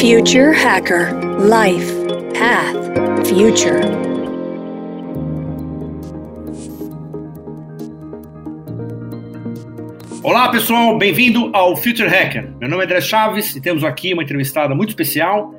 Future 0.00 0.52
Hacker 0.52 1.12
Life 1.40 1.92
Path 2.38 3.26
Future. 3.26 3.80
Olá 10.22 10.50
pessoal, 10.50 10.96
bem-vindo 10.96 11.50
ao 11.52 11.76
Future 11.76 12.08
Hacker. 12.08 12.48
Meu 12.60 12.68
nome 12.68 12.82
é 12.82 12.84
André 12.84 13.00
Chaves 13.00 13.56
e 13.56 13.60
temos 13.60 13.82
aqui 13.82 14.14
uma 14.14 14.22
entrevistada 14.22 14.72
muito 14.72 14.90
especial, 14.90 15.52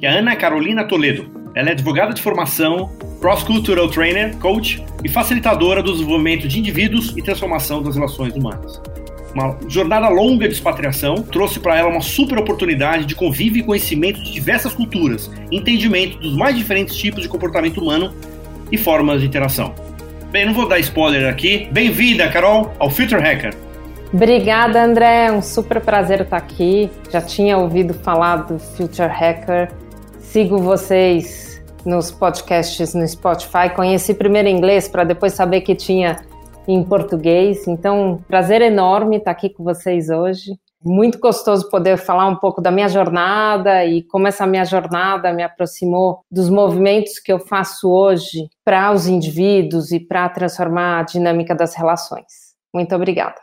que 0.00 0.06
é 0.06 0.08
a 0.08 0.18
Ana 0.18 0.34
Carolina 0.34 0.82
Toledo. 0.88 1.30
Ela 1.54 1.68
é 1.68 1.72
advogada 1.72 2.12
de 2.12 2.20
formação, 2.20 2.90
cross-cultural 3.20 3.88
trainer, 3.88 4.36
coach 4.38 4.84
e 5.04 5.08
facilitadora 5.08 5.80
do 5.80 5.92
desenvolvimento 5.92 6.48
de 6.48 6.58
indivíduos 6.58 7.16
e 7.16 7.22
transformação 7.22 7.80
das 7.80 7.94
relações 7.94 8.34
humanas. 8.34 8.82
Uma 9.34 9.58
jornada 9.66 10.08
longa 10.08 10.46
de 10.46 10.54
expatriação 10.54 11.16
trouxe 11.16 11.58
para 11.58 11.76
ela 11.76 11.88
uma 11.88 12.00
super 12.00 12.38
oportunidade 12.38 13.04
de 13.04 13.16
convívio 13.16 13.60
e 13.60 13.62
conhecimento 13.64 14.22
de 14.22 14.32
diversas 14.32 14.72
culturas, 14.72 15.28
entendimento 15.50 16.18
dos 16.18 16.36
mais 16.36 16.56
diferentes 16.56 16.94
tipos 16.94 17.20
de 17.20 17.28
comportamento 17.28 17.80
humano 17.80 18.14
e 18.70 18.78
formas 18.78 19.20
de 19.20 19.26
interação. 19.26 19.74
Bem, 20.30 20.46
não 20.46 20.54
vou 20.54 20.68
dar 20.68 20.78
spoiler 20.78 21.28
aqui. 21.28 21.68
Bem-vinda, 21.72 22.28
Carol, 22.28 22.72
ao 22.78 22.88
Future 22.88 23.20
Hacker. 23.20 23.54
Obrigada, 24.12 24.84
André. 24.84 25.32
Um 25.32 25.42
super 25.42 25.80
prazer 25.80 26.20
estar 26.20 26.36
aqui. 26.36 26.88
Já 27.10 27.20
tinha 27.20 27.58
ouvido 27.58 27.92
falar 27.92 28.36
do 28.36 28.60
Future 28.60 29.08
Hacker. 29.08 29.72
Sigo 30.20 30.58
vocês 30.58 31.60
nos 31.84 32.12
podcasts 32.12 32.94
no 32.94 33.06
Spotify. 33.06 33.70
Conheci 33.74 34.14
primeiro 34.14 34.48
inglês 34.48 34.86
para 34.86 35.02
depois 35.02 35.32
saber 35.32 35.62
que 35.62 35.74
tinha 35.74 36.18
em 36.66 36.82
português. 36.84 37.66
Então, 37.66 38.22
prazer 38.28 38.62
enorme 38.62 39.16
estar 39.16 39.30
aqui 39.30 39.48
com 39.50 39.64
vocês 39.64 40.08
hoje. 40.08 40.52
Muito 40.82 41.18
gostoso 41.18 41.70
poder 41.70 41.96
falar 41.96 42.26
um 42.26 42.36
pouco 42.36 42.60
da 42.60 42.70
minha 42.70 42.88
jornada 42.88 43.84
e 43.86 44.02
como 44.02 44.26
essa 44.28 44.46
minha 44.46 44.64
jornada 44.64 45.32
me 45.32 45.42
aproximou 45.42 46.20
dos 46.30 46.50
movimentos 46.50 47.18
que 47.18 47.32
eu 47.32 47.38
faço 47.38 47.90
hoje 47.90 48.48
para 48.62 48.92
os 48.92 49.06
indivíduos 49.06 49.92
e 49.92 49.98
para 49.98 50.28
transformar 50.28 51.00
a 51.00 51.02
dinâmica 51.02 51.54
das 51.54 51.74
relações. 51.74 52.54
Muito 52.74 52.94
obrigada. 52.94 53.36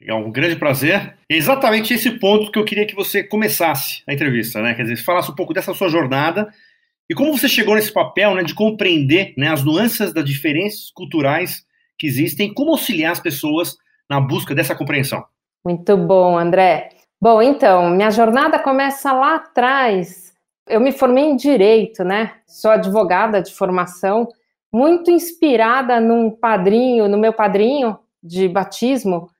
É 0.00 0.14
um 0.14 0.30
grande 0.30 0.56
prazer. 0.56 1.16
Exatamente 1.28 1.94
esse 1.94 2.12
ponto 2.12 2.52
que 2.52 2.58
eu 2.58 2.64
queria 2.64 2.86
que 2.86 2.94
você 2.94 3.24
começasse 3.24 4.02
a 4.06 4.12
entrevista, 4.12 4.60
né? 4.62 4.74
Quer 4.74 4.82
dizer, 4.82 4.96
falasse 4.98 5.30
um 5.30 5.34
pouco 5.34 5.54
dessa 5.54 5.74
sua 5.74 5.88
jornada 5.88 6.48
e 7.08 7.14
como 7.14 7.36
você 7.36 7.48
chegou 7.48 7.74
nesse 7.74 7.92
papel, 7.92 8.34
né, 8.34 8.42
de 8.42 8.54
compreender 8.54 9.34
né, 9.36 9.48
as 9.48 9.62
nuances 9.62 10.12
das 10.12 10.24
diferenças 10.24 10.90
culturais 10.90 11.64
que 11.98 12.06
existem, 12.06 12.52
como 12.52 12.72
auxiliar 12.72 13.12
as 13.12 13.20
pessoas 13.20 13.76
na 14.08 14.20
busca 14.20 14.54
dessa 14.54 14.74
compreensão. 14.74 15.24
Muito 15.64 15.96
bom, 15.96 16.38
André. 16.38 16.90
Bom, 17.20 17.40
então, 17.40 17.90
minha 17.90 18.10
jornada 18.10 18.58
começa 18.58 19.12
lá 19.12 19.36
atrás. 19.36 20.34
Eu 20.68 20.80
me 20.80 20.92
formei 20.92 21.24
em 21.24 21.36
direito, 21.36 22.04
né? 22.04 22.34
Sou 22.46 22.70
advogada 22.70 23.40
de 23.40 23.54
formação, 23.54 24.28
muito 24.72 25.10
inspirada 25.10 26.00
num 26.00 26.30
padrinho, 26.30 27.08
no 27.08 27.16
meu 27.16 27.32
padrinho 27.32 27.98
de 28.22 28.48
batismo, 28.48 29.30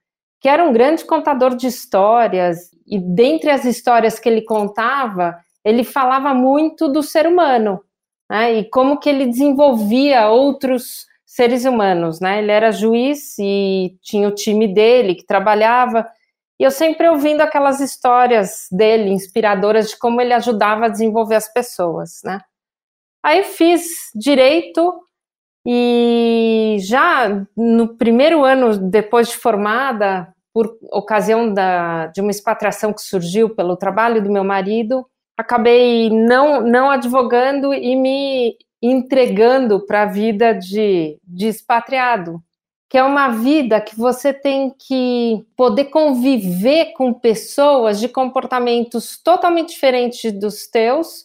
que 0.41 0.49
era 0.49 0.65
um 0.65 0.73
grande 0.73 1.05
contador 1.05 1.57
de 1.57 1.67
histórias, 1.67 2.71
e 2.87 2.99
dentre 2.99 3.51
as 3.51 3.65
histórias 3.65 4.19
que 4.19 4.29
ele 4.29 4.43
contava, 4.43 5.37
ele 5.65 5.83
falava 5.83 6.35
muito 6.35 6.89
do 6.89 7.03
ser 7.03 7.27
humano, 7.27 7.83
né? 8.31 8.55
E 8.55 8.71
como 8.71 8.99
que 8.99 9.09
ele 9.09 9.27
desenvolvia 9.27 10.29
outros 10.29 11.07
seres 11.35 11.65
humanos, 11.65 12.21
né? 12.21 12.39
Ele 12.39 12.53
era 12.53 12.71
juiz 12.71 13.37
e 13.41 13.99
tinha 14.01 14.29
o 14.29 14.35
time 14.35 14.73
dele 14.73 15.17
que 15.17 15.27
trabalhava. 15.27 16.09
E 16.61 16.63
eu 16.63 16.71
sempre 16.71 17.09
ouvindo 17.09 17.41
aquelas 17.41 17.81
histórias 17.81 18.69
dele, 18.71 19.11
inspiradoras 19.11 19.91
de 19.91 19.99
como 19.99 20.21
ele 20.21 20.33
ajudava 20.33 20.87
a 20.87 20.89
desenvolver 20.89 21.35
as 21.35 21.53
pessoas, 21.53 22.21
né? 22.25 22.41
Aí 23.21 23.43
fiz 23.43 23.83
direito 24.15 24.95
e 25.67 26.77
já 26.79 27.45
no 27.57 27.97
primeiro 27.97 28.45
ano 28.45 28.79
depois 28.79 29.29
de 29.29 29.37
formada, 29.37 30.33
por 30.53 30.79
ocasião 30.93 31.53
da, 31.53 32.07
de 32.09 32.21
uma 32.21 32.31
expatriação 32.31 32.93
que 32.93 33.03
surgiu 33.03 33.57
pelo 33.57 33.77
trabalho 33.77 34.23
do 34.23 34.31
meu 34.31 34.45
marido, 34.45 35.05
acabei 35.37 36.11
não, 36.11 36.61
não 36.61 36.93
advogando 36.93 37.75
e 37.75 37.97
me 37.97 38.57
entregando 38.87 39.81
para 39.81 40.03
a 40.03 40.07
vida 40.07 40.53
de, 40.53 41.19
de 41.25 41.49
expatriado, 41.49 42.43
que 42.89 42.99
é 42.99 43.03
uma 43.03 43.29
vida 43.29 43.81
que 43.81 43.97
você 43.97 44.33
tem 44.33 44.71
que 44.79 45.45
poder 45.57 45.87
conviver 45.87 46.93
com 46.93 47.13
pessoas 47.13 47.99
de 47.99 48.09
comportamentos 48.09 49.19
totalmente 49.23 49.71
diferentes 49.71 50.31
dos 50.33 50.67
teus. 50.67 51.25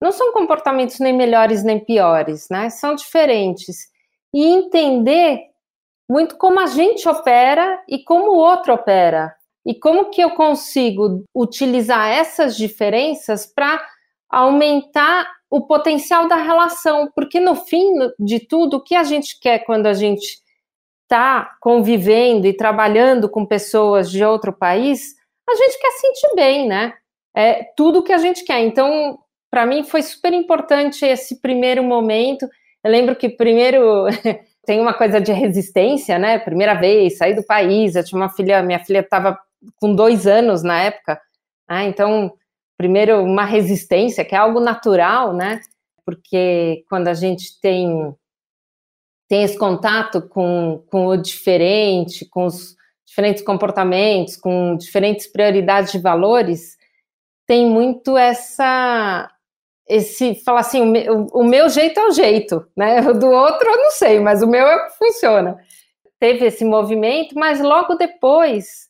Não 0.00 0.12
são 0.12 0.32
comportamentos 0.32 0.98
nem 0.98 1.12
melhores 1.12 1.64
nem 1.64 1.80
piores, 1.80 2.48
né? 2.50 2.68
São 2.68 2.94
diferentes. 2.94 3.88
E 4.32 4.44
entender 4.44 5.40
muito 6.08 6.36
como 6.36 6.60
a 6.60 6.66
gente 6.66 7.08
opera 7.08 7.82
e 7.88 8.04
como 8.04 8.32
o 8.32 8.36
outro 8.36 8.74
opera. 8.74 9.34
E 9.64 9.74
como 9.74 10.10
que 10.10 10.20
eu 10.20 10.30
consigo 10.30 11.24
utilizar 11.34 12.08
essas 12.08 12.56
diferenças 12.56 13.46
para 13.46 13.82
aumentar 14.28 15.39
o 15.50 15.66
potencial 15.66 16.28
da 16.28 16.36
relação, 16.36 17.10
porque 17.14 17.40
no 17.40 17.56
fim 17.56 17.92
de 18.18 18.38
tudo, 18.38 18.76
o 18.76 18.82
que 18.82 18.94
a 18.94 19.02
gente 19.02 19.38
quer 19.40 19.60
quando 19.60 19.86
a 19.86 19.92
gente 19.92 20.38
está 21.02 21.56
convivendo 21.60 22.46
e 22.46 22.52
trabalhando 22.52 23.28
com 23.28 23.44
pessoas 23.44 24.10
de 24.10 24.24
outro 24.24 24.52
país, 24.52 25.16
a 25.48 25.54
gente 25.56 25.78
quer 25.80 25.90
sentir 25.90 26.34
bem, 26.36 26.68
né? 26.68 26.94
É 27.34 27.64
tudo 27.76 28.02
que 28.02 28.12
a 28.12 28.18
gente 28.18 28.44
quer. 28.44 28.60
Então, 28.60 29.18
para 29.50 29.66
mim 29.66 29.82
foi 29.82 30.02
super 30.02 30.32
importante 30.32 31.04
esse 31.04 31.40
primeiro 31.40 31.82
momento. 31.82 32.48
Eu 32.84 32.90
lembro 32.92 33.16
que 33.16 33.28
primeiro 33.28 34.06
tem 34.64 34.80
uma 34.80 34.94
coisa 34.94 35.20
de 35.20 35.32
resistência, 35.32 36.16
né? 36.16 36.38
Primeira 36.38 36.74
vez, 36.74 37.18
sair 37.18 37.34
do 37.34 37.42
país. 37.42 37.96
Eu 37.96 38.04
tinha 38.04 38.20
uma 38.20 38.28
filha, 38.28 38.62
minha 38.62 38.78
filha 38.78 39.00
estava 39.00 39.36
com 39.76 39.94
dois 39.94 40.28
anos 40.28 40.62
na 40.62 40.80
época, 40.80 41.20
ah, 41.68 41.84
então 41.84 42.32
primeiro 42.80 43.22
uma 43.22 43.44
resistência, 43.44 44.24
que 44.24 44.34
é 44.34 44.38
algo 44.38 44.58
natural, 44.58 45.34
né? 45.34 45.60
Porque 46.02 46.82
quando 46.88 47.08
a 47.08 47.14
gente 47.14 47.60
tem 47.60 48.16
tem 49.28 49.42
esse 49.42 49.58
contato 49.58 50.22
com, 50.22 50.82
com 50.90 51.06
o 51.08 51.16
diferente, 51.18 52.24
com 52.24 52.46
os 52.46 52.74
diferentes 53.06 53.44
comportamentos, 53.44 54.34
com 54.34 54.76
diferentes 54.78 55.26
prioridades 55.26 55.92
de 55.92 55.98
valores, 55.98 56.78
tem 57.46 57.66
muito 57.66 58.16
essa 58.16 59.30
esse 59.86 60.36
falar 60.36 60.60
assim, 60.60 60.80
o 60.80 61.40
o 61.40 61.44
meu 61.44 61.68
jeito 61.68 62.00
é 62.00 62.06
o 62.06 62.12
jeito, 62.12 62.66
né? 62.74 63.00
O 63.10 63.12
do 63.12 63.30
outro 63.30 63.68
eu 63.68 63.76
não 63.76 63.90
sei, 63.90 64.20
mas 64.20 64.42
o 64.42 64.46
meu 64.46 64.66
é 64.66 64.76
o 64.76 64.86
que 64.86 64.96
funciona. 64.96 65.58
Teve 66.18 66.46
esse 66.46 66.64
movimento, 66.64 67.34
mas 67.34 67.60
logo 67.60 67.94
depois 67.94 68.88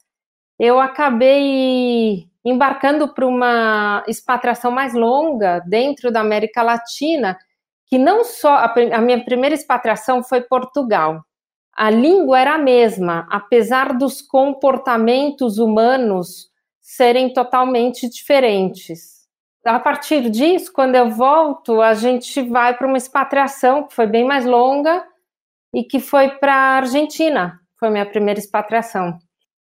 eu 0.61 0.79
acabei 0.79 2.30
embarcando 2.45 3.13
para 3.13 3.27
uma 3.27 4.03
expatriação 4.07 4.71
mais 4.71 4.95
longa 4.95 5.61
dentro 5.67 6.11
da 6.11 6.21
América 6.21 6.63
Latina, 6.63 7.39
que 7.87 7.99
não 7.99 8.25
só 8.25 8.55
a, 8.55 8.75
a 8.93 9.01
minha 9.01 9.25
primeira 9.25 9.55
expatriação 9.55 10.23
foi 10.23 10.41
Portugal. 10.41 11.23
A 11.75 11.91
língua 11.91 12.39
era 12.39 12.55
a 12.55 12.59
mesma, 12.59 13.27
apesar 13.31 13.97
dos 13.97 14.21
comportamentos 14.23 15.59
humanos 15.59 16.49
serem 16.81 17.33
totalmente 17.33 18.09
diferentes. 18.09 19.21
A 19.65 19.79
partir 19.79 20.31
disso, 20.31 20.73
quando 20.73 20.95
eu 20.95 21.11
volto, 21.11 21.81
a 21.81 21.95
gente 21.95 22.43
vai 22.43 22.77
para 22.77 22.87
uma 22.87 22.97
expatriação 22.97 23.87
que 23.87 23.95
foi 23.95 24.07
bem 24.07 24.25
mais 24.25 24.45
longa 24.47 25.05
e 25.75 25.85
que 25.85 26.01
foi 26.01 26.31
para 26.31 26.55
a 26.55 26.77
Argentina. 26.77 27.61
Foi 27.79 27.91
minha 27.91 28.07
primeira 28.07 28.41
expatriação. 28.41 29.19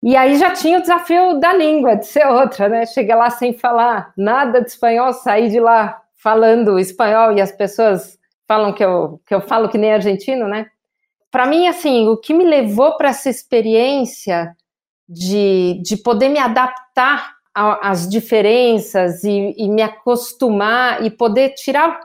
E 0.03 0.15
aí 0.15 0.37
já 0.37 0.51
tinha 0.51 0.77
o 0.77 0.81
desafio 0.81 1.39
da 1.39 1.53
língua, 1.53 1.95
de 1.95 2.05
ser 2.05 2.25
outra, 2.27 2.69
né? 2.69 2.85
Cheguei 2.85 3.15
lá 3.15 3.29
sem 3.29 3.53
falar 3.53 4.13
nada 4.15 4.61
de 4.61 4.69
espanhol, 4.69 5.11
saí 5.11 5.49
de 5.49 5.59
lá 5.59 6.01
falando 6.15 6.79
espanhol 6.79 7.33
e 7.33 7.41
as 7.41 7.51
pessoas 7.51 8.17
falam 8.47 8.73
que 8.73 8.83
eu, 8.83 9.19
que 9.25 9.33
eu 9.33 9.41
falo 9.41 9.69
que 9.69 9.77
nem 9.77 9.93
argentino, 9.93 10.47
né? 10.47 10.67
Para 11.31 11.45
mim, 11.45 11.67
assim, 11.67 12.07
o 12.07 12.17
que 12.17 12.33
me 12.33 12.45
levou 12.45 12.95
para 12.95 13.09
essa 13.09 13.29
experiência 13.29 14.55
de, 15.07 15.81
de 15.83 15.97
poder 15.97 16.29
me 16.29 16.39
adaptar 16.39 17.35
às 17.53 18.07
diferenças 18.07 19.23
e, 19.23 19.53
e 19.57 19.67
me 19.67 19.81
acostumar 19.81 21.03
e 21.03 21.09
poder 21.09 21.49
tirar 21.55 21.99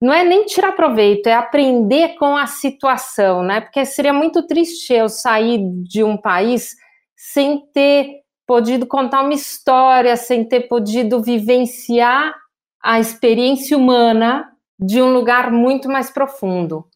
não 0.00 0.12
é 0.12 0.22
nem 0.22 0.44
tirar 0.44 0.72
proveito, 0.72 1.28
é 1.28 1.32
aprender 1.32 2.16
com 2.16 2.36
a 2.36 2.46
situação, 2.46 3.42
né? 3.42 3.62
Porque 3.62 3.86
seria 3.86 4.12
muito 4.12 4.46
triste 4.46 4.92
eu 4.92 5.08
sair 5.08 5.58
de 5.82 6.04
um 6.04 6.16
país 6.16 6.76
sem 7.32 7.66
ter 7.72 8.20
podido 8.46 8.86
contar 8.86 9.22
uma 9.22 9.32
história, 9.32 10.14
sem 10.14 10.44
ter 10.44 10.68
podido 10.68 11.22
vivenciar 11.22 12.34
a 12.82 13.00
experiência 13.00 13.78
humana 13.78 14.46
de 14.78 15.00
um 15.00 15.10
lugar 15.10 15.50
muito 15.50 15.88
mais 15.88 16.10
profundo. 16.10 16.86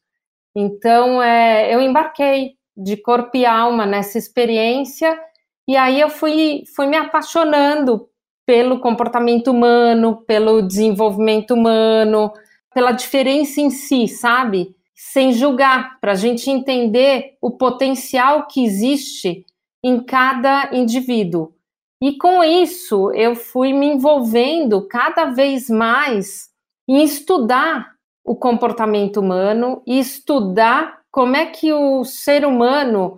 Então, 0.55 1.23
é, 1.23 1.75
eu 1.75 1.81
embarquei 1.81 2.57
de 2.77 2.99
corpo 2.99 3.39
e 3.39 3.47
alma 3.47 3.87
nessa 3.87 4.19
experiência, 4.19 5.19
e 5.67 5.79
aí 5.79 5.99
eu 5.99 6.11
fui, 6.11 6.63
fui 6.77 6.87
me 6.87 6.97
apaixonando 6.97 8.07
pelo 8.45 8.81
comportamento 8.81 9.49
humano, 9.51 10.25
pelo 10.27 10.61
desenvolvimento 10.61 11.55
humano, 11.55 12.31
pela 12.75 12.93
diferença 12.93 13.63
em 13.63 13.71
si, 13.71 14.07
sabe? 14.07 14.77
Sem 14.95 15.33
julgar, 15.33 15.99
para 16.01 16.13
a 16.13 16.17
gente 16.17 16.51
entender 16.51 17.39
o 17.41 17.51
potencial 17.51 18.47
que 18.47 18.63
existe 18.63 19.47
em 19.83 20.03
cada 20.03 20.71
indivíduo. 20.73 21.53
E 22.01 22.17
com 22.17 22.45
isso, 22.45 23.11
eu 23.13 23.35
fui 23.35 23.73
me 23.73 23.87
envolvendo 23.87 24.87
cada 24.87 25.27
vez 25.27 25.69
mais 25.69 26.49
em 26.89 27.03
estudar 27.03 27.93
o 28.25 28.37
comportamento 28.37 29.21
humano 29.21 29.83
e 29.87 29.99
estudar 29.99 31.01
como 31.11 31.37
é 31.37 31.47
que 31.47 31.73
o 31.73 32.05
ser 32.05 32.47
humano 32.47 33.15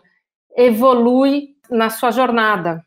evolui 0.57 1.57
na 1.69 1.91
sua 1.91 2.11
jornada. 2.11 2.85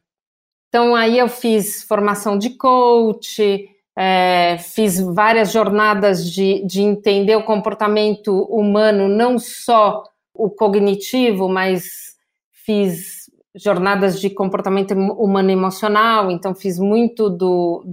Então, 0.69 0.95
aí 0.95 1.19
eu 1.19 1.27
fiz 1.27 1.83
formação 1.83 2.37
de 2.37 2.51
coach, 2.51 3.69
é, 3.95 4.57
fiz 4.57 4.99
várias 4.99 5.51
jornadas 5.51 6.29
de, 6.29 6.65
de 6.65 6.81
entender 6.81 7.35
o 7.35 7.43
comportamento 7.43 8.43
humano, 8.45 9.07
não 9.07 9.37
só 9.37 10.03
o 10.33 10.49
cognitivo, 10.49 11.47
mas 11.47 12.15
fiz 12.51 13.22
jornadas 13.55 14.19
de 14.19 14.29
comportamento 14.29 14.93
humano 14.93 15.51
emocional, 15.51 16.31
então 16.31 16.55
fiz 16.55 16.79
muito 16.79 17.29
do 17.29 17.83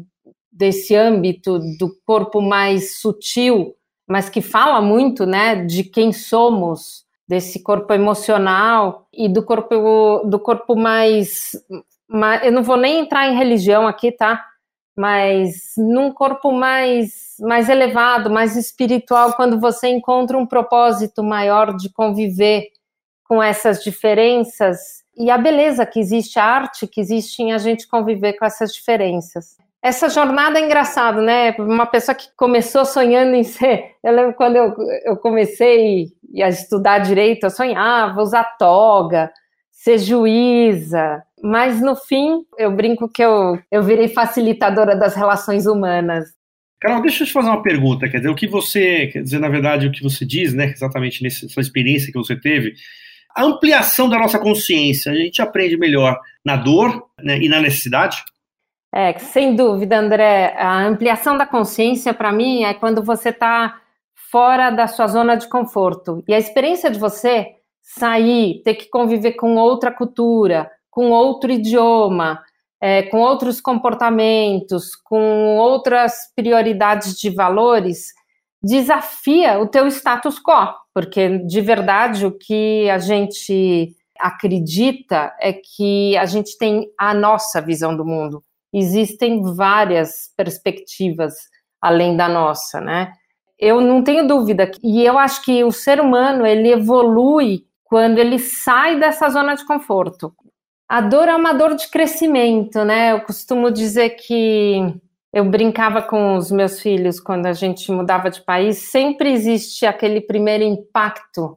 desse 0.53 0.95
âmbito 0.95 1.59
do 1.79 1.91
corpo 2.05 2.43
mais 2.43 3.01
sutil, 3.01 3.75
mas 4.07 4.29
que 4.29 4.43
fala 4.43 4.81
muito, 4.83 5.25
né, 5.25 5.65
de 5.65 5.85
quem 5.85 6.13
somos, 6.13 7.07
desse 7.29 7.63
corpo 7.63 7.93
emocional 7.95 9.07
e 9.13 9.29
do 9.29 9.45
corpo 9.45 10.25
do 10.25 10.39
corpo 10.41 10.75
mais, 10.75 11.53
mais 12.09 12.45
eu 12.45 12.51
não 12.51 12.63
vou 12.63 12.77
nem 12.77 12.99
entrar 12.99 13.29
em 13.29 13.37
religião 13.37 13.87
aqui, 13.87 14.11
tá? 14.11 14.45
Mas 14.97 15.73
num 15.79 16.13
corpo 16.13 16.51
mais 16.53 17.37
mais 17.41 17.69
elevado, 17.69 18.29
mais 18.29 18.57
espiritual, 18.57 19.35
quando 19.35 19.61
você 19.61 19.89
encontra 19.89 20.37
um 20.37 20.47
propósito 20.47 21.23
maior 21.23 21.75
de 21.77 21.91
conviver 21.91 22.69
com 23.25 23.43
essas 23.43 23.83
diferenças 23.83 25.00
e 25.21 25.31
a 25.31 25.37
beleza 25.37 25.85
que 25.85 26.01
existe, 26.01 26.39
a 26.39 26.45
arte 26.45 26.87
que 26.87 26.99
existe 26.99 27.43
em 27.43 27.53
a 27.53 27.59
gente 27.59 27.87
conviver 27.87 28.33
com 28.39 28.47
essas 28.47 28.73
diferenças. 28.73 29.59
Essa 29.83 30.09
jornada 30.09 30.59
é 30.59 30.65
engraçada, 30.65 31.21
né? 31.21 31.55
Uma 31.59 31.85
pessoa 31.85 32.15
que 32.15 32.29
começou 32.35 32.87
sonhando 32.87 33.35
em 33.35 33.45
ser. 33.45 33.97
Eu 34.03 34.13
lembro 34.15 34.35
quando 34.35 34.57
eu, 34.57 34.75
eu 35.05 35.17
comecei 35.19 36.07
a 36.43 36.49
estudar 36.49 37.01
direito, 37.01 37.45
eu 37.45 37.51
sonhava 37.51 38.23
usar 38.23 38.45
toga, 38.59 39.31
ser 39.71 39.99
juíza, 39.99 41.23
mas 41.43 41.83
no 41.83 41.95
fim 41.95 42.45
eu 42.57 42.75
brinco 42.75 43.09
que 43.09 43.23
eu, 43.23 43.59
eu 43.71 43.83
virei 43.83 44.09
facilitadora 44.09 44.97
das 44.97 45.15
relações 45.15 45.67
humanas. 45.67 46.31
Carol, 46.81 47.03
deixa 47.03 47.25
eu 47.25 47.27
te 47.27 47.33
fazer 47.33 47.49
uma 47.49 47.63
pergunta, 47.63 48.09
quer 48.09 48.19
dizer, 48.19 48.31
o 48.31 48.35
que 48.35 48.47
você, 48.47 49.09
quer 49.09 49.23
dizer, 49.23 49.39
na 49.39 49.51
verdade, 49.51 49.87
o 49.87 49.93
que 49.93 50.03
você 50.03 50.25
diz, 50.25 50.55
né, 50.55 50.71
exatamente 50.71 51.23
nessa 51.23 51.61
experiência 51.61 52.11
que 52.11 52.19
você 52.19 52.35
teve, 52.35 52.75
a 53.37 53.45
ampliação 53.45 54.09
da 54.09 54.19
nossa 54.19 54.39
consciência, 54.39 55.13
a 55.13 55.15
gente 55.15 55.41
aprende 55.41 55.77
melhor 55.77 56.19
na 56.45 56.57
dor 56.57 57.09
né, 57.23 57.39
e 57.39 57.49
na 57.49 57.61
necessidade? 57.61 58.23
É, 58.93 59.17
sem 59.19 59.55
dúvida, 59.55 59.99
André. 59.99 60.55
A 60.59 60.85
ampliação 60.85 61.37
da 61.37 61.47
consciência, 61.47 62.13
para 62.13 62.33
mim, 62.33 62.65
é 62.65 62.75
quando 62.75 63.03
você 63.03 63.29
está 63.29 63.81
fora 64.31 64.71
da 64.71 64.87
sua 64.87 65.07
zona 65.07 65.37
de 65.37 65.49
conforto. 65.49 66.23
E 66.27 66.35
a 66.35 66.39
experiência 66.39 66.91
de 66.91 66.99
você 66.99 67.47
sair, 67.83 68.63
ter 68.65 68.75
que 68.75 68.89
conviver 68.89 69.33
com 69.33 69.57
outra 69.57 69.93
cultura, 69.93 70.71
com 70.91 71.11
outro 71.11 71.51
idioma, 71.51 72.43
é, 72.81 73.03
com 73.03 73.19
outros 73.19 73.61
comportamentos, 73.61 74.97
com 74.97 75.57
outras 75.57 76.33
prioridades 76.35 77.19
de 77.19 77.31
valores, 77.31 78.13
desafia 78.63 79.59
o 79.59 79.67
teu 79.67 79.87
status 79.87 80.39
quo, 80.39 80.75
porque 80.95 81.39
de 81.39 81.61
verdade 81.61 82.27
o 82.27 82.33
que 82.33 82.89
a 82.91 82.99
gente 82.99 83.95
acredita 84.19 85.35
é 85.41 85.53
que 85.53 86.17
a 86.17 86.27
gente 86.27 86.57
tem 86.59 86.91
a 86.99 87.15
nossa 87.15 87.61
visão 87.61 87.97
do 87.97 88.05
mundo. 88.05 88.43
Existem 88.73 89.43
várias 89.55 90.31
perspectivas 90.37 91.35
além 91.81 92.17
da 92.17 92.29
nossa, 92.29 92.81
né? 92.81 93.13
Eu 93.59 93.81
não 93.81 94.03
tenho 94.03 94.27
dúvida 94.27 94.71
e 94.83 95.05
eu 95.05 95.19
acho 95.19 95.43
que 95.43 95.65
o 95.65 95.73
ser 95.73 96.01
humano 96.01 96.47
ele 96.47 96.71
evolui 96.71 97.65
quando 97.85 98.19
ele 98.19 98.39
sai 98.39 98.99
dessa 98.99 99.29
zona 99.29 99.55
de 99.55 99.67
conforto. 99.67 100.33
A 100.89 101.01
dor 101.01 101.29
é 101.29 101.35
uma 101.35 101.53
dor 101.53 101.75
de 101.75 101.89
crescimento, 101.89 102.85
né? 102.85 103.13
Eu 103.13 103.21
costumo 103.21 103.71
dizer 103.71 104.11
que 104.11 104.95
eu 105.33 105.45
brincava 105.45 106.03
com 106.03 106.37
os 106.37 106.51
meus 106.51 106.81
filhos 106.81 107.21
quando 107.21 107.47
a 107.47 107.53
gente 107.53 107.91
mudava 107.93 108.31
de 108.31 108.41
país, 108.43 108.91
sempre 108.91 109.33
existe 109.33 109.87
aquele 109.87 110.21
primeiro 110.21 110.65
impacto 110.65 111.57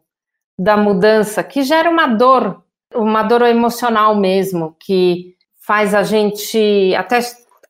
da 0.57 0.77
mudança 0.77 1.43
que 1.43 1.63
gera 1.63 1.89
uma 1.89 2.07
dor, 2.07 2.63
uma 2.93 3.23
dor 3.23 3.41
emocional 3.43 4.15
mesmo, 4.15 4.75
que 4.79 5.33
faz 5.65 5.95
a 5.95 6.03
gente 6.03 6.93
até, 6.95 7.19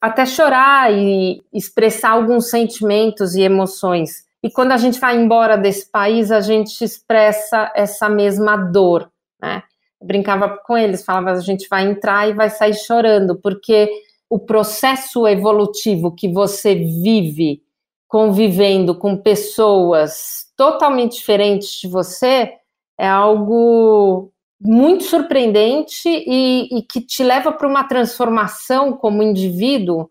até 0.02 0.26
chorar 0.26 0.92
e 0.92 1.42
expressar 1.54 2.12
alguns 2.12 2.50
sentimentos 2.50 3.36
e 3.36 3.42
emoções. 3.42 4.26
E 4.44 4.52
quando 4.52 4.74
a 4.74 4.78
gente 4.78 5.00
vai 5.00 5.16
embora 5.16 5.58
desse 5.58 5.90
país, 5.90 6.30
a 6.30 6.42
gente 6.42 6.84
expressa 6.84 7.72
essa 7.74 8.10
mesma 8.10 8.58
dor, 8.58 9.10
né? 9.42 9.64
Eu 10.02 10.08
brincava 10.08 10.58
com 10.66 10.78
eles, 10.78 11.06
falava, 11.06 11.32
a 11.32 11.40
gente 11.40 11.66
vai 11.70 11.84
entrar 11.84 12.28
e 12.28 12.34
vai 12.34 12.50
sair 12.50 12.74
chorando, 12.74 13.40
porque 13.40 13.90
o 14.34 14.40
processo 14.40 15.28
evolutivo 15.28 16.12
que 16.12 16.28
você 16.28 16.74
vive 16.74 17.62
convivendo 18.08 18.98
com 18.98 19.16
pessoas 19.16 20.48
totalmente 20.58 21.18
diferentes 21.18 21.80
de 21.80 21.88
você 21.88 22.52
é 23.00 23.08
algo 23.08 24.32
muito 24.60 25.04
surpreendente 25.04 26.10
e, 26.10 26.80
e 26.80 26.82
que 26.82 27.00
te 27.00 27.24
leva 27.24 27.52
para 27.52 27.68
uma 27.68 27.84
transformação 27.84 28.94
como 28.94 29.22
indivíduo 29.22 30.10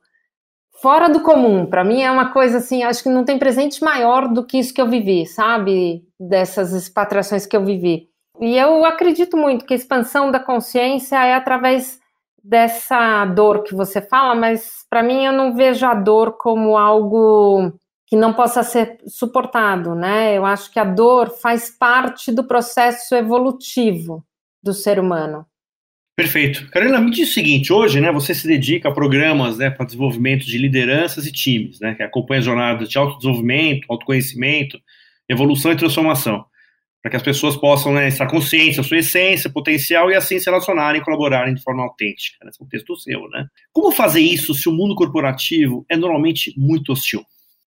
fora 0.81 1.09
do 1.09 1.23
comum. 1.23 1.67
Para 1.67 1.83
mim 1.83 2.01
é 2.03 2.11
uma 2.13 2.33
coisa 2.33 2.59
assim, 2.59 2.85
acho 2.85 3.03
que 3.03 3.09
não 3.09 3.25
tem 3.25 3.41
presente 3.41 3.83
maior 3.83 4.29
do 4.29 4.47
que 4.47 4.57
isso 4.57 4.73
que 4.73 4.81
eu 4.81 4.89
vivi, 4.89 5.27
sabe? 5.27 6.05
Dessas 6.21 6.73
expatriações 6.73 7.45
que 7.45 7.57
eu 7.57 7.65
vivi. 7.65 8.09
E 8.41 8.57
eu 8.57 8.85
acredito 8.85 9.37
muito 9.37 9.65
que 9.65 9.75
a 9.75 9.77
expansão 9.77 10.31
da 10.31 10.39
consciência 10.39 11.17
é 11.25 11.35
através 11.35 12.01
dessa 12.43 13.25
dor 13.27 13.63
que 13.63 13.75
você 13.75 14.01
fala, 14.01 14.35
mas 14.35 14.85
para 14.91 15.03
mim 15.03 15.25
eu 15.25 15.33
não 15.33 15.55
vejo 15.55 15.87
a 15.87 15.95
dor 15.95 16.37
como 16.39 16.77
algo 16.77 17.73
que 18.07 18.17
não 18.17 18.35
possa 18.35 18.63
ser 18.63 18.99
suportado, 19.07 19.95
né? 19.95 20.37
Eu 20.37 20.45
acho 20.45 20.71
que 20.71 20.79
a 20.79 20.85
dor 20.85 21.31
faz 21.31 21.71
parte 21.71 22.33
do 22.33 22.45
processo 22.45 23.15
evolutivo 23.15 24.25
do 24.63 24.73
ser 24.73 24.99
humano. 24.99 25.47
Perfeito. 26.15 26.69
Carolina, 26.71 27.01
me 27.01 27.11
diz 27.11 27.31
o 27.31 27.33
seguinte, 27.33 27.73
hoje, 27.73 28.01
né, 28.01 28.13
você 28.13 28.35
se 28.35 28.47
dedica 28.47 28.91
a 28.91 28.93
programas, 28.93 29.57
né, 29.57 29.71
para 29.71 29.87
desenvolvimento 29.87 30.45
de 30.45 30.59
lideranças 30.59 31.27
e 31.27 31.33
times, 31.33 31.81
né, 31.81 31.95
que 31.95 32.03
acompanha 32.03 32.43
jornadas 32.43 32.89
de 32.89 32.99
autodesenvolvimento, 32.99 33.87
autoconhecimento, 33.89 34.79
evolução 35.27 35.73
e 35.73 35.77
transformação 35.77 36.45
para 37.03 37.11
que 37.11 37.17
as 37.17 37.23
pessoas 37.23 37.57
possam 37.57 37.93
né, 37.93 38.07
estar 38.07 38.29
conscientes 38.29 38.77
da 38.77 38.85
sua 38.85 38.99
essência, 38.99 39.51
potencial 39.51 40.09
e 40.11 40.15
assim 40.15 40.39
se 40.39 40.49
relacionarem 40.49 41.01
e 41.01 41.05
colaborarem 41.05 41.53
de 41.53 41.63
forma 41.63 41.83
autêntica. 41.83 42.39
Esse 42.49 42.63
é 42.63 42.65
um 42.65 42.69
texto 42.69 42.97
seu, 42.97 43.29
né? 43.29 43.47
Como 43.73 43.91
fazer 43.91 44.21
isso 44.21 44.55
se 44.55 44.69
o 44.69 44.73
mundo 44.73 44.95
corporativo 44.95 45.85
é 45.89 45.97
normalmente 45.97 46.55
muito 46.57 46.93
hostil? 46.93 47.25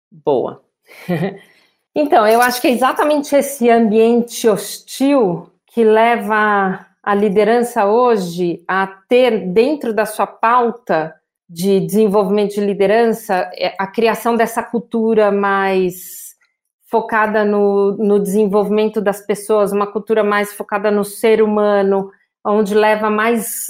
Boa. 0.10 0.64
então, 1.94 2.26
eu 2.26 2.42
acho 2.42 2.62
que 2.62 2.68
é 2.70 2.72
exatamente 2.72 3.36
esse 3.36 3.70
ambiente 3.70 4.48
hostil 4.48 5.52
que 5.74 5.84
leva 5.84 6.88
a 7.04 7.14
liderança 7.14 7.86
hoje 7.86 8.64
a 8.66 8.88
ter 8.88 9.52
dentro 9.52 9.94
da 9.94 10.06
sua 10.06 10.26
pauta 10.26 11.14
de 11.50 11.82
desenvolvimento 11.82 12.56
de 12.56 12.62
liderança 12.62 13.50
é, 13.56 13.76
a 13.78 13.88
criação 13.88 14.36
dessa 14.36 14.64
cultura 14.64 15.32
mais 15.32 16.27
focada 16.90 17.44
no, 17.44 17.92
no 17.98 18.20
desenvolvimento 18.20 19.02
das 19.02 19.26
pessoas, 19.26 19.72
uma 19.72 19.92
cultura 19.92 20.24
mais 20.24 20.54
focada 20.54 20.90
no 20.90 21.04
ser 21.04 21.42
humano, 21.42 22.10
onde 22.46 22.74
leva 22.74 23.10
mais 23.10 23.68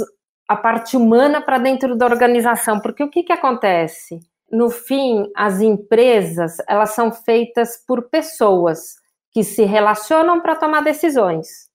a 0.47 0.55
parte 0.55 0.95
humana 0.95 1.41
para 1.41 1.57
dentro 1.57 1.95
da 1.95 2.05
organização. 2.05 2.79
Porque 2.79 3.03
o 3.03 3.09
que, 3.09 3.23
que 3.23 3.33
acontece? 3.33 4.19
No 4.51 4.69
fim, 4.69 5.29
as 5.35 5.59
empresas 5.59 6.57
elas 6.67 6.91
são 6.91 7.11
feitas 7.11 7.83
por 7.85 8.03
pessoas 8.03 8.95
que 9.31 9.43
se 9.43 9.63
relacionam 9.63 10.39
para 10.39 10.55
tomar 10.55 10.81
decisões. 10.81 11.67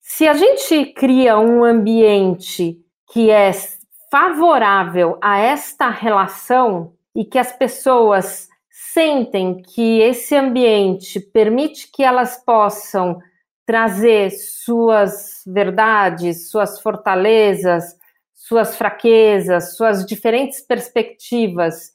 Se 0.00 0.26
a 0.28 0.34
gente 0.34 0.86
cria 0.92 1.38
um 1.38 1.64
ambiente 1.64 2.78
que 3.12 3.30
é 3.30 3.50
favorável 4.10 5.18
a 5.20 5.38
esta 5.38 5.88
relação 5.88 6.92
e 7.14 7.24
que 7.24 7.38
as 7.38 7.52
pessoas 7.52 8.48
sentem 8.74 9.62
que 9.62 10.00
esse 10.00 10.34
ambiente 10.34 11.20
permite 11.20 11.88
que 11.92 12.02
elas 12.02 12.42
possam 12.44 13.20
trazer 13.64 14.30
suas 14.30 15.42
verdades, 15.46 16.50
suas 16.50 16.80
fortalezas, 16.80 17.96
suas 18.34 18.76
fraquezas, 18.76 19.76
suas 19.76 20.04
diferentes 20.04 20.60
perspectivas 20.60 21.92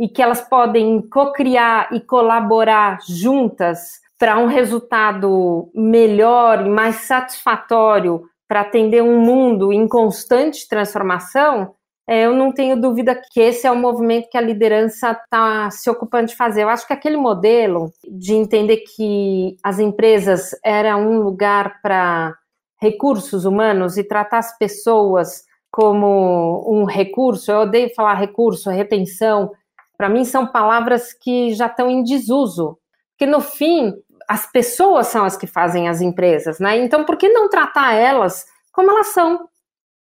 e 0.00 0.08
que 0.08 0.20
elas 0.20 0.40
podem 0.40 1.00
co-criar 1.08 1.94
e 1.94 2.00
colaborar 2.00 2.98
juntas 3.08 4.00
para 4.18 4.36
um 4.36 4.46
resultado 4.46 5.70
melhor 5.72 6.66
e 6.66 6.68
mais 6.68 6.96
satisfatório 6.96 8.28
para 8.48 8.62
atender 8.62 9.02
um 9.02 9.20
mundo 9.20 9.72
em 9.72 9.86
constante 9.86 10.68
transformação, 10.68 11.74
eu 12.08 12.34
não 12.34 12.52
tenho 12.52 12.80
dúvida 12.80 13.20
que 13.32 13.40
esse 13.40 13.66
é 13.66 13.70
o 13.70 13.76
movimento 13.76 14.28
que 14.30 14.38
a 14.38 14.40
liderança 14.40 15.10
está 15.10 15.70
se 15.70 15.90
ocupando 15.90 16.26
de 16.26 16.36
fazer. 16.36 16.62
Eu 16.62 16.68
acho 16.68 16.86
que 16.86 16.92
aquele 16.92 17.16
modelo 17.16 17.92
de 18.08 18.34
entender 18.34 18.78
que 18.78 19.56
as 19.62 19.80
empresas 19.80 20.50
eram 20.64 21.10
um 21.10 21.20
lugar 21.20 21.80
para 21.82 22.36
recursos 22.80 23.44
humanos 23.44 23.96
e 23.96 24.04
tratar 24.04 24.38
as 24.38 24.56
pessoas 24.56 25.44
como 25.70 26.64
um 26.68 26.84
recurso, 26.84 27.50
eu 27.50 27.58
odeio 27.60 27.92
falar 27.94 28.14
recurso, 28.14 28.70
retenção, 28.70 29.50
para 29.98 30.08
mim 30.08 30.24
são 30.24 30.46
palavras 30.46 31.12
que 31.12 31.52
já 31.54 31.66
estão 31.66 31.90
em 31.90 32.02
desuso. 32.02 32.78
Porque 33.10 33.30
no 33.30 33.40
fim, 33.40 33.92
as 34.28 34.50
pessoas 34.50 35.08
são 35.08 35.24
as 35.24 35.36
que 35.36 35.46
fazem 35.46 35.88
as 35.88 36.00
empresas, 36.00 36.58
né? 36.58 36.78
Então, 36.78 37.04
por 37.04 37.16
que 37.16 37.28
não 37.28 37.48
tratar 37.48 37.94
elas 37.94 38.46
como 38.72 38.90
elas 38.90 39.08
são, 39.08 39.48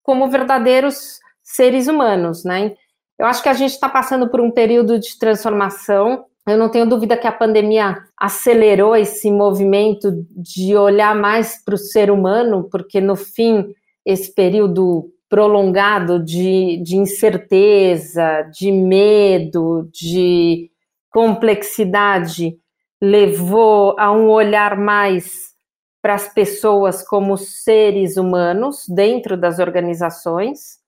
como 0.02 0.28
verdadeiros 0.28 1.18
seres 1.54 1.86
humanos, 1.86 2.44
né? 2.44 2.74
Eu 3.18 3.26
acho 3.26 3.42
que 3.42 3.48
a 3.48 3.54
gente 3.54 3.70
está 3.70 3.88
passando 3.88 4.28
por 4.28 4.40
um 4.40 4.50
período 4.50 4.98
de 4.98 5.18
transformação. 5.18 6.24
Eu 6.46 6.58
não 6.58 6.68
tenho 6.68 6.88
dúvida 6.88 7.16
que 7.16 7.26
a 7.26 7.32
pandemia 7.32 7.96
acelerou 8.18 8.96
esse 8.96 9.30
movimento 9.30 10.26
de 10.30 10.76
olhar 10.76 11.14
mais 11.14 11.62
para 11.64 11.76
o 11.76 11.78
ser 11.78 12.10
humano, 12.10 12.68
porque 12.70 13.00
no 13.00 13.14
fim, 13.14 13.72
esse 14.04 14.34
período 14.34 15.10
prolongado 15.28 16.22
de, 16.22 16.76
de 16.82 16.96
incerteza, 16.96 18.42
de 18.52 18.70
medo, 18.70 19.88
de 19.92 20.70
complexidade, 21.10 22.58
levou 23.00 23.94
a 23.98 24.12
um 24.12 24.28
olhar 24.28 24.76
mais 24.76 25.54
para 26.02 26.14
as 26.14 26.28
pessoas 26.32 27.06
como 27.06 27.36
seres 27.36 28.16
humanos 28.16 28.84
dentro 28.88 29.36
das 29.36 29.58
organizações. 29.58 30.83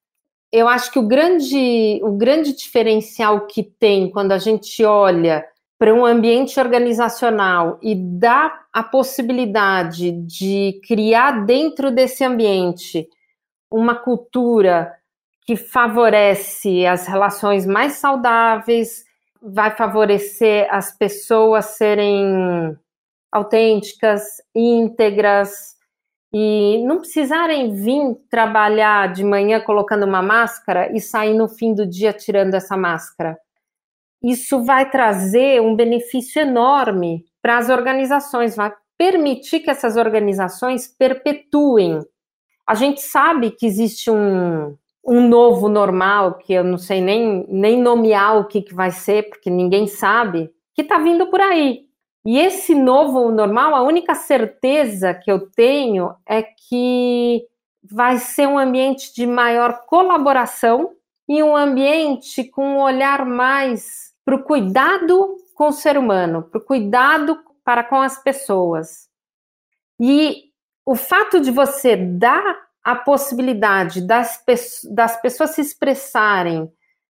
Eu 0.52 0.68
acho 0.68 0.92
que 0.92 0.98
o 0.98 1.06
grande, 1.06 2.00
o 2.02 2.12
grande 2.12 2.54
diferencial 2.54 3.46
que 3.46 3.62
tem 3.62 4.10
quando 4.10 4.32
a 4.32 4.38
gente 4.38 4.84
olha 4.84 5.44
para 5.78 5.92
um 5.92 6.06
ambiente 6.06 6.58
organizacional 6.58 7.78
e 7.82 7.94
dá 7.94 8.64
a 8.72 8.82
possibilidade 8.82 10.12
de 10.12 10.80
criar 10.86 11.44
dentro 11.44 11.90
desse 11.90 12.24
ambiente 12.24 13.08
uma 13.70 13.94
cultura 13.94 14.92
que 15.44 15.54
favorece 15.54 16.86
as 16.86 17.06
relações 17.06 17.66
mais 17.66 17.94
saudáveis, 17.94 19.04
vai 19.40 19.76
favorecer 19.76 20.66
as 20.70 20.96
pessoas 20.96 21.66
serem 21.76 22.76
autênticas, 23.30 24.22
íntegras 24.54 25.75
e 26.38 26.84
não 26.84 26.98
precisarem 26.98 27.72
vir 27.72 28.14
trabalhar 28.28 29.10
de 29.10 29.24
manhã 29.24 29.58
colocando 29.58 30.04
uma 30.04 30.20
máscara 30.20 30.94
e 30.94 31.00
sair 31.00 31.32
no 31.32 31.48
fim 31.48 31.72
do 31.72 31.86
dia 31.86 32.12
tirando 32.12 32.52
essa 32.52 32.76
máscara. 32.76 33.38
Isso 34.22 34.62
vai 34.62 34.90
trazer 34.90 35.62
um 35.62 35.74
benefício 35.74 36.42
enorme 36.42 37.24
para 37.40 37.56
as 37.56 37.70
organizações, 37.70 38.54
vai 38.54 38.70
permitir 38.98 39.60
que 39.60 39.70
essas 39.70 39.96
organizações 39.96 40.86
perpetuem. 40.86 42.00
A 42.68 42.74
gente 42.74 43.00
sabe 43.00 43.52
que 43.52 43.64
existe 43.64 44.10
um, 44.10 44.76
um 45.06 45.26
novo 45.26 45.70
normal, 45.70 46.36
que 46.36 46.52
eu 46.52 46.62
não 46.62 46.76
sei 46.76 47.00
nem, 47.00 47.46
nem 47.48 47.80
nomear 47.80 48.36
o 48.36 48.44
que, 48.46 48.60
que 48.60 48.74
vai 48.74 48.90
ser, 48.90 49.30
porque 49.30 49.48
ninguém 49.48 49.86
sabe, 49.86 50.50
que 50.74 50.82
está 50.82 50.98
vindo 50.98 51.30
por 51.30 51.40
aí. 51.40 51.85
E 52.26 52.38
esse 52.38 52.74
novo 52.74 53.30
normal, 53.30 53.72
a 53.72 53.82
única 53.82 54.16
certeza 54.16 55.14
que 55.14 55.30
eu 55.30 55.48
tenho 55.48 56.12
é 56.26 56.42
que 56.42 57.46
vai 57.84 58.18
ser 58.18 58.48
um 58.48 58.58
ambiente 58.58 59.14
de 59.14 59.24
maior 59.24 59.82
colaboração 59.86 60.92
e 61.28 61.40
um 61.40 61.56
ambiente 61.56 62.42
com 62.42 62.64
um 62.64 62.80
olhar 62.80 63.24
mais 63.24 64.12
para 64.24 64.34
o 64.34 64.42
cuidado 64.42 65.36
com 65.54 65.68
o 65.68 65.72
ser 65.72 65.96
humano, 65.96 66.42
para 66.42 66.58
o 66.58 66.64
cuidado 66.64 67.38
para 67.64 67.84
com 67.84 68.02
as 68.02 68.20
pessoas. 68.20 69.08
E 70.00 70.46
o 70.84 70.96
fato 70.96 71.40
de 71.40 71.52
você 71.52 71.96
dar 71.96 72.66
a 72.82 72.96
possibilidade 72.96 74.00
das, 74.00 74.42
das 74.90 75.20
pessoas 75.20 75.50
se 75.50 75.60
expressarem 75.60 76.70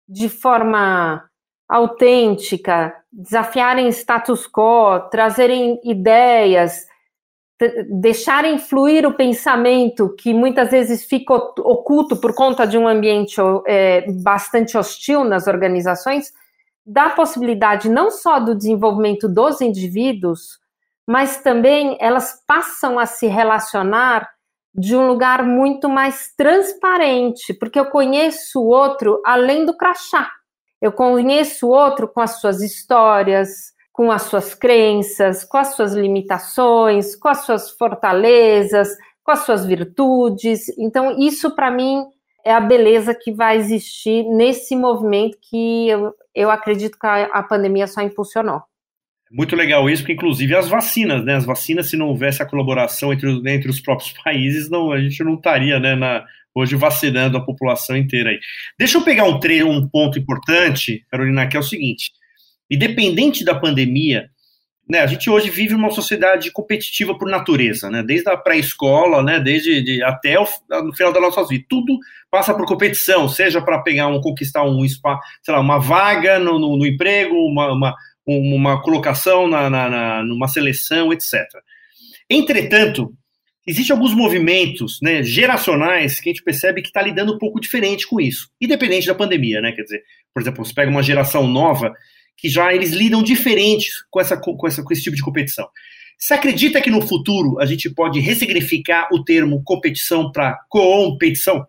de 0.09 0.29
forma 0.29 1.29
autêntica, 1.69 2.95
desafiarem 3.13 3.89
status 3.89 4.47
quo, 4.47 5.01
trazerem 5.11 5.81
ideias, 5.85 6.87
deixarem 7.89 8.59
fluir 8.59 9.07
o 9.07 9.15
pensamento 9.15 10.15
que 10.19 10.35
muitas 10.35 10.71
vezes 10.71 11.05
fica 11.05 11.35
oculto 11.35 12.17
por 12.17 12.35
conta 12.35 12.67
de 12.67 12.77
um 12.77 12.87
ambiente 12.87 13.37
é, 13.67 14.11
bastante 14.23 14.77
hostil 14.77 15.25
nas 15.25 15.47
organizações, 15.47 16.33
dá 16.85 17.11
possibilidade 17.11 17.89
não 17.89 18.11
só 18.11 18.39
do 18.39 18.55
desenvolvimento 18.55 19.29
dos 19.29 19.61
indivíduos, 19.61 20.59
mas 21.07 21.39
também 21.43 21.97
elas 22.01 22.43
passam 22.47 22.99
a 22.99 23.07
se 23.07 23.27
relacionar 23.27 24.29
de 24.75 24.97
um 24.97 25.07
lugar 25.07 25.45
muito 25.45 25.89
mais 25.89 26.35
transparente, 26.37 27.55
porque 27.55 27.79
eu 27.79 27.87
conheço 27.87 28.61
o 28.61 28.67
outro 28.67 29.23
além 29.25 29.65
do 29.65 29.77
crachá. 29.77 30.29
Eu 30.85 30.93
conheço 30.93 31.67
o 31.67 31.71
outro 31.71 32.07
com 32.07 32.21
as 32.21 32.43
suas 32.43 32.61
histórias, 32.61 33.73
com 33.91 34.13
as 34.13 34.25
suas 34.25 34.55
crenças, 34.55 35.43
com 35.43 35.57
as 35.57 35.75
suas 35.75 35.95
limitações, 35.95 37.17
com 37.17 37.27
as 37.27 37.39
suas 37.47 37.71
fortalezas, 37.71 38.91
com 39.23 39.33
as 39.33 39.47
suas 39.47 39.65
virtudes. 39.65 40.69
Então, 40.77 41.19
isso 41.19 41.57
para 41.57 41.71
mim 41.71 42.05
é 42.45 42.53
a 42.53 42.61
beleza 42.61 43.15
que 43.15 43.33
vai 43.33 43.57
existir 43.57 44.25
nesse 44.25 44.77
movimento 44.77 45.39
que 45.41 45.89
eu, 45.89 46.15
eu 46.35 46.51
acredito 46.51 46.99
que 46.99 47.07
a, 47.07 47.29
a 47.29 47.43
pandemia 47.43 47.87
só 47.87 48.03
impulsionou. 48.03 48.61
Muito 49.33 49.57
legal 49.57 49.89
isso, 49.89 50.03
porque 50.03 50.13
inclusive 50.13 50.55
as 50.55 50.69
vacinas, 50.69 51.25
né? 51.25 51.37
As 51.37 51.47
vacinas, 51.47 51.89
se 51.89 51.97
não 51.97 52.09
houvesse 52.09 52.43
a 52.43 52.47
colaboração 52.47 53.11
entre, 53.11 53.31
entre 53.51 53.71
os 53.71 53.81
próprios 53.81 54.13
países, 54.23 54.69
não, 54.69 54.93
a 54.93 55.01
gente 55.01 55.25
não 55.25 55.37
estaria 55.37 55.81
né, 55.81 55.95
na, 55.95 56.27
hoje 56.55 56.77
vacinando 56.77 57.37
a 57.37 57.45
população 57.45 57.97
inteira 57.97 58.31
aí. 58.31 58.39
Deixa 58.79 58.99
eu 58.99 59.03
pegar 59.03 59.25
um, 59.25 59.39
tre 59.39 59.63
um 59.65 59.89
ponto 59.89 60.19
importante, 60.19 61.05
Carolina, 61.11 61.47
que 61.47 61.57
é 61.57 61.61
o 61.61 61.65
seguinte: 61.65 62.13
independente 62.71 63.45
da 63.45 63.55
pandemia, 63.55 64.31
né, 64.89 65.01
a 65.01 65.07
gente 65.07 65.29
hoje 65.31 65.51
vive 65.51 65.75
uma 65.75 65.91
sociedade 65.91 66.51
competitiva 66.53 67.17
por 67.17 67.29
natureza, 67.29 67.91
né? 67.91 68.03
Desde 68.03 68.29
a 68.29 68.37
pré-escola, 68.37 69.23
né? 69.23 69.41
Desde 69.41 69.83
de, 69.83 70.03
até 70.03 70.39
o 70.39 70.47
no 70.83 70.95
final 70.95 71.13
da 71.13 71.21
nossa 71.21 71.47
vida, 71.47 71.65
tudo 71.69 71.99
passa 72.31 72.55
por 72.55 72.67
competição, 72.67 73.29
seja 73.29 73.63
para 73.63 73.83
pegar 73.83 74.09
um 74.09 74.21
conquistar 74.21 74.65
um 74.65 74.87
spa, 74.87 75.19
sei 75.43 75.55
lá, 75.55 75.61
uma 75.61 75.79
vaga 75.79 76.39
no, 76.39 76.59
no, 76.59 76.77
no 76.77 76.87
emprego, 76.87 77.35
uma, 77.35 77.73
uma 77.73 77.95
uma 78.27 78.81
colocação 78.83 79.47
na, 79.47 79.69
na, 79.69 79.91
na, 79.91 80.23
numa 80.23 80.49
seleção, 80.49 81.13
etc. 81.13 81.45
Entretanto, 82.29 83.13
existem 83.67 83.95
alguns 83.95 84.15
movimentos 84.15 84.99
né, 85.03 85.23
geracionais 85.23 86.21
que 86.21 86.29
a 86.29 86.33
gente 86.33 86.45
percebe 86.45 86.83
que 86.83 86.89
está 86.89 87.01
lidando 87.01 87.35
um 87.35 87.39
pouco 87.39 87.61
diferente 87.61 88.07
com 88.07 88.21
isso, 88.21 88.51
independente 88.61 89.07
da 89.07 89.15
pandemia, 89.15 89.61
né? 89.61 89.73
Quer 89.73 89.83
dizer, 89.83 90.03
por 90.33 90.43
exemplo, 90.43 90.65
você 90.65 90.75
pega 90.75 90.91
uma 90.91 91.03
geração 91.03 91.47
nova 91.47 91.93
que 92.37 92.49
já 92.49 92.75
eles 92.75 92.91
lidam 92.91 93.23
diferente 93.23 93.89
com, 94.11 94.21
essa, 94.21 94.37
com, 94.37 94.67
essa, 94.67 94.83
com 94.83 94.93
esse 94.93 95.03
tipo 95.03 95.17
de 95.17 95.23
competição. 95.23 95.67
Você 96.19 96.35
acredita 96.35 96.81
que 96.81 96.91
no 96.91 97.03
futuro 97.03 97.59
a 97.61 97.67
gente 97.67 97.91
pode 97.91 98.21
ressignificar 98.21 99.09
o 99.13 99.25
termo 99.25 99.63
competição 99.65 100.31
para 100.31 100.59
competição? 100.69 101.67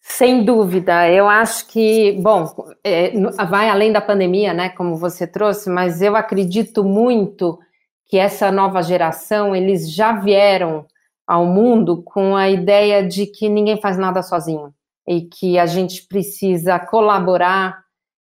Sem 0.00 0.44
dúvida, 0.44 1.10
eu 1.10 1.28
acho 1.28 1.68
que, 1.68 2.12
bom, 2.12 2.46
é, 2.82 3.12
vai 3.46 3.68
além 3.68 3.92
da 3.92 4.00
pandemia, 4.00 4.54
né, 4.54 4.70
como 4.70 4.96
você 4.96 5.26
trouxe, 5.26 5.68
mas 5.68 6.00
eu 6.00 6.16
acredito 6.16 6.82
muito 6.82 7.58
que 8.06 8.16
essa 8.16 8.50
nova 8.50 8.82
geração, 8.82 9.54
eles 9.54 9.92
já 9.92 10.12
vieram 10.12 10.86
ao 11.28 11.44
mundo 11.44 12.02
com 12.02 12.34
a 12.34 12.48
ideia 12.48 13.06
de 13.06 13.26
que 13.26 13.50
ninguém 13.50 13.78
faz 13.78 13.98
nada 13.98 14.22
sozinho 14.22 14.72
e 15.06 15.20
que 15.20 15.58
a 15.58 15.66
gente 15.66 16.06
precisa 16.06 16.78
colaborar 16.78 17.84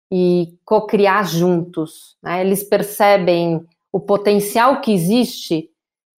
e 0.08 0.56
co-criar 0.64 1.24
juntos. 1.24 2.16
Né? 2.22 2.42
Eles 2.42 2.62
percebem 2.62 3.66
o 3.90 3.98
potencial 3.98 4.80
que 4.80 4.92
existe 4.92 5.68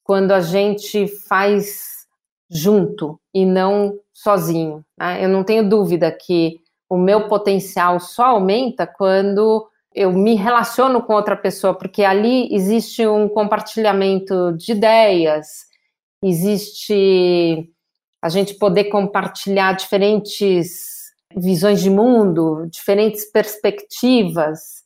quando 0.04 0.34
a 0.34 0.42
gente 0.42 1.08
faz 1.08 2.06
junto 2.52 3.18
e 3.34 3.46
não 3.46 3.98
sozinho. 4.14 4.84
Né? 4.98 5.24
Eu 5.24 5.30
não 5.30 5.44
tenho 5.44 5.68
dúvida 5.68 6.12
que 6.12 6.60
o 6.90 6.98
meu 6.98 7.30
potencial 7.30 7.98
só 7.98 8.26
aumenta 8.26 8.86
quando 8.86 9.66
eu 9.96 10.12
me 10.12 10.36
relaciono 10.36 11.02
com 11.02 11.14
outra 11.14 11.38
pessoa, 11.38 11.74
porque 11.74 12.04
ali 12.04 12.54
existe 12.54 13.08
um 13.08 13.30
compartilhamento 13.30 14.52
de 14.58 14.74
ideias, 14.74 15.72
existe 16.24 17.70
a 18.22 18.30
gente 18.30 18.54
poder 18.56 18.86
compartilhar 18.86 19.74
diferentes 19.74 21.12
visões 21.36 21.82
de 21.82 21.90
mundo, 21.90 22.68
diferentes 22.70 23.26
perspectivas, 23.26 24.84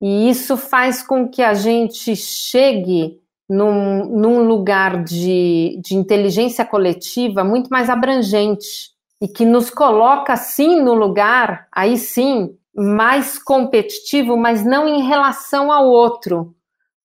e 0.00 0.28
isso 0.28 0.56
faz 0.56 1.02
com 1.02 1.28
que 1.28 1.42
a 1.42 1.54
gente 1.54 2.16
chegue 2.16 3.20
num, 3.48 4.06
num 4.06 4.46
lugar 4.46 5.04
de, 5.04 5.78
de 5.84 5.94
inteligência 5.94 6.64
coletiva 6.64 7.44
muito 7.44 7.68
mais 7.68 7.90
abrangente 7.90 8.90
e 9.20 9.28
que 9.28 9.44
nos 9.44 9.70
coloca, 9.70 10.36
sim, 10.36 10.80
no 10.82 10.94
lugar, 10.94 11.68
aí 11.70 11.96
sim, 11.96 12.56
mais 12.74 13.38
competitivo, 13.38 14.36
mas 14.36 14.64
não 14.64 14.88
em 14.88 15.06
relação 15.06 15.70
ao 15.70 15.88
outro, 15.88 16.56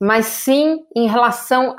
mas 0.02 0.26
sim 0.26 0.80
em 0.96 1.08
relação 1.08 1.76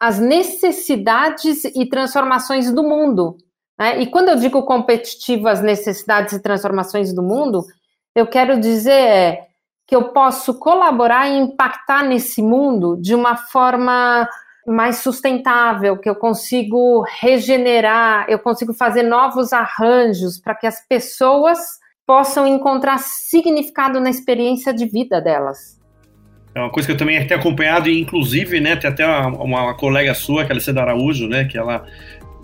às 0.00 0.18
necessidades 0.18 1.64
e 1.64 1.86
transformações 1.86 2.72
do 2.72 2.82
mundo. 2.82 3.36
Né? 3.78 4.00
E 4.00 4.06
quando 4.06 4.30
eu 4.30 4.36
digo 4.36 4.62
competitivo, 4.62 5.46
as 5.46 5.60
necessidades 5.60 6.32
e 6.32 6.40
transformações 6.40 7.12
do 7.12 7.22
mundo, 7.22 7.64
eu 8.14 8.26
quero 8.26 8.58
dizer 8.58 8.92
é, 8.92 9.46
que 9.86 9.94
eu 9.94 10.04
posso 10.04 10.58
colaborar 10.58 11.28
e 11.28 11.38
impactar 11.38 12.02
nesse 12.02 12.40
mundo 12.42 12.96
de 12.96 13.14
uma 13.14 13.36
forma 13.36 14.26
mais 14.66 14.98
sustentável, 14.98 15.98
que 15.98 16.08
eu 16.08 16.14
consigo 16.14 17.04
regenerar, 17.20 18.26
eu 18.28 18.38
consigo 18.38 18.72
fazer 18.72 19.02
novos 19.02 19.52
arranjos 19.52 20.38
para 20.38 20.54
que 20.54 20.66
as 20.66 20.86
pessoas 20.86 21.58
possam 22.06 22.46
encontrar 22.46 22.98
significado 22.98 24.00
na 24.00 24.10
experiência 24.10 24.72
de 24.72 24.86
vida 24.86 25.20
delas. 25.20 25.79
É 26.54 26.60
uma 26.60 26.70
coisa 26.70 26.86
que 26.86 26.92
eu 26.92 26.96
também 26.96 27.24
tenho 27.26 27.38
acompanhado, 27.38 27.88
e 27.88 28.00
inclusive, 28.00 28.60
né, 28.60 28.74
tem 28.76 28.90
até 28.90 29.06
uma, 29.06 29.28
uma 29.42 29.74
colega 29.74 30.12
sua, 30.14 30.44
que 30.44 30.50
é 30.50 30.52
a 30.52 30.54
Alessandra 30.54 30.82
Araújo, 30.82 31.28
né, 31.28 31.44
que 31.44 31.56
ela 31.56 31.86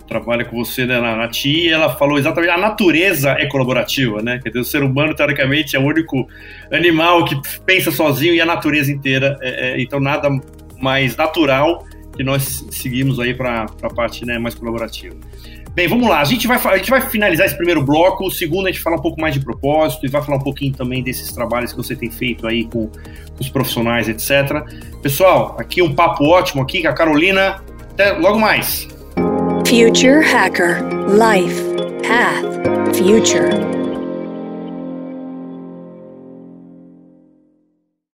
trabalha 0.07 0.45
com 0.45 0.57
você 0.57 0.85
né, 0.85 0.99
na, 0.99 1.15
na 1.15 1.27
TI, 1.27 1.69
ela 1.69 1.95
falou 1.95 2.17
exatamente 2.17 2.51
a 2.51 2.57
natureza 2.57 3.31
é 3.31 3.45
colaborativa, 3.45 4.21
né? 4.21 4.39
Quer 4.41 4.49
dizer, 4.49 4.61
o 4.61 4.65
ser 4.65 4.83
humano, 4.83 5.13
teoricamente, 5.13 5.75
é 5.75 5.79
o 5.79 5.83
único 5.83 6.27
animal 6.71 7.25
que 7.25 7.35
pensa 7.65 7.91
sozinho 7.91 8.33
e 8.33 8.39
a 8.39 8.45
natureza 8.45 8.91
inteira. 8.91 9.37
É, 9.41 9.71
é, 9.71 9.81
então, 9.81 9.99
nada 9.99 10.29
mais 10.79 11.15
natural 11.17 11.85
que 12.15 12.23
nós 12.23 12.65
seguimos 12.71 13.19
aí 13.19 13.33
para 13.33 13.65
a 13.83 13.93
parte 13.93 14.25
né, 14.25 14.39
mais 14.39 14.55
colaborativa. 14.55 15.15
Bem, 15.77 15.87
vamos 15.87 16.09
lá. 16.09 16.21
A 16.21 16.23
gente, 16.23 16.47
vai, 16.47 16.57
a 16.57 16.77
gente 16.77 16.89
vai 16.89 17.01
finalizar 17.01 17.45
esse 17.45 17.55
primeiro 17.55 17.83
bloco. 17.83 18.25
O 18.25 18.31
segundo, 18.31 18.65
a 18.65 18.71
gente 18.71 18.81
fala 18.81 18.95
um 18.95 18.99
pouco 18.99 19.21
mais 19.21 19.35
de 19.35 19.39
propósito 19.39 20.07
e 20.07 20.09
vai 20.09 20.23
falar 20.23 20.37
um 20.37 20.41
pouquinho 20.41 20.73
também 20.73 21.03
desses 21.03 21.31
trabalhos 21.31 21.71
que 21.71 21.77
você 21.77 21.95
tem 21.95 22.09
feito 22.09 22.47
aí 22.47 22.63
com, 22.63 22.87
com 22.87 23.39
os 23.39 23.47
profissionais, 23.47 24.09
etc. 24.09 24.63
Pessoal, 25.03 25.55
aqui 25.59 25.83
um 25.83 25.93
papo 25.93 26.25
ótimo 26.25 26.63
aqui 26.63 26.81
com 26.81 26.87
a 26.87 26.93
Carolina. 26.93 27.63
Até 27.91 28.11
logo 28.13 28.39
mais. 28.39 28.87
Future 29.67 30.25
Hacker 30.25 30.83
Life 31.11 31.61
Path 32.07 32.95
Future. 32.95 33.76